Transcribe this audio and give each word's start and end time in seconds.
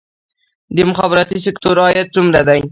د 0.75 0.77
مخابراتي 0.89 1.37
سکتور 1.45 1.75
عاید 1.83 2.07
څومره 2.15 2.39
دی؟ 2.47 2.61